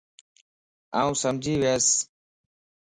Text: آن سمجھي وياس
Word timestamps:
آن 1.01 1.11
سمجھي 1.23 1.53
وياس 1.61 1.87